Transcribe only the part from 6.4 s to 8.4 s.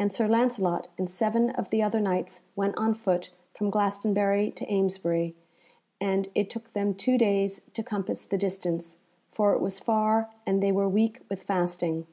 took them two days to compass the